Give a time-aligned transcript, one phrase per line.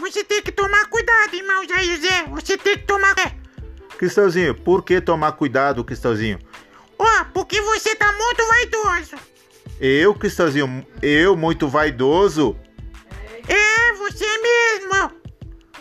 [0.00, 2.24] você tem que tomar cuidado, irmão Jair José.
[2.30, 3.14] Você tem que tomar.
[3.96, 6.38] Cristãozinho, por que tomar cuidado, Cristãozinho?
[6.98, 9.16] Ó, porque você tá muito vaidoso.
[9.80, 12.56] Eu, Cristãozinho, eu muito vaidoso?
[13.48, 15.10] É, você mesmo.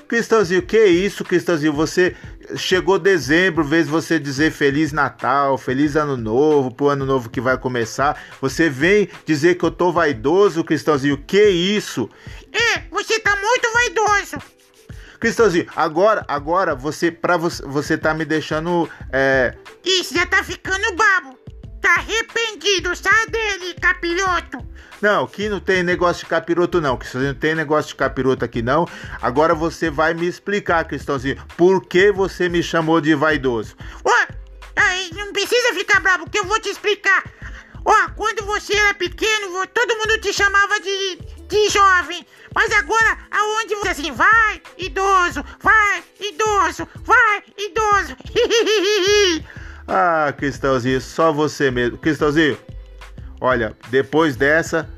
[0.08, 1.74] Cristãozinho, que isso, Cristãozinho?
[1.74, 2.16] Você
[2.56, 7.58] chegou dezembro, vez você dizer Feliz Natal, Feliz Ano Novo, pro ano novo que vai
[7.58, 8.22] começar.
[8.40, 11.18] Você vem dizer que eu tô vaidoso, Cristãozinho?
[11.18, 12.10] Que isso?
[12.52, 14.38] É, você tá muito vaidoso.
[15.20, 19.56] Cristãozinho, agora, agora você, pra você, você tá me deixando, é...
[19.86, 21.41] Isso, já tá ficando babo.
[21.82, 24.66] Tá arrependido, sai dele, capiroto.
[25.02, 28.62] Não, que não tem negócio de capiroto não, Cristãozinho, não tem negócio de capiroto aqui
[28.62, 28.88] não.
[29.20, 33.76] Agora você vai me explicar, Cristãozinho, por que você me chamou de vaidoso.
[34.04, 34.28] Ó,
[34.76, 37.24] aí não precisa ficar bravo, que eu vou te explicar.
[37.84, 42.24] Ó, quando você era pequeno, todo mundo te chamava de, de jovem.
[42.54, 48.16] Mas agora, aonde você assim, vai, idoso, vai, idoso, vai, idoso.
[49.94, 51.98] ah, Cristãozinho, só você mesmo.
[51.98, 52.58] Cristãozinho,
[53.42, 54.90] olha, depois dessa,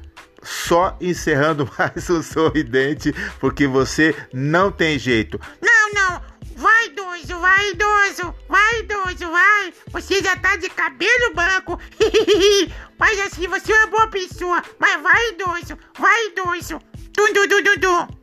[0.44, 5.40] só encerrando mais um sorridente, porque você não tem jeito.
[5.60, 6.22] Não, não,
[6.58, 9.74] vai idoso, vai idoso, vai idoso, vai.
[9.92, 11.80] Você já tá de cabelo branco.
[13.00, 14.62] mas assim, você é uma boa pessoa.
[14.78, 16.80] Mas vai idoso, vai idoso.
[17.16, 18.23] Dum, dum, dum, dum, dum.